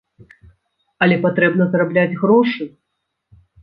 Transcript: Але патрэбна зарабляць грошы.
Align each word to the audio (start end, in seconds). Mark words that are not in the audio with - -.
Але 1.07 1.19
патрэбна 1.27 1.63
зарабляць 1.77 2.19
грошы. 2.25 2.63